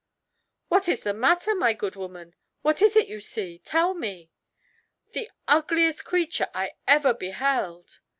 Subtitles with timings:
[0.67, 2.33] "What is the matter, my good woman?
[2.63, 3.59] What is it you see?
[3.59, 4.31] Tell me."
[5.13, 7.99] "The ugliest creature I ever beheld."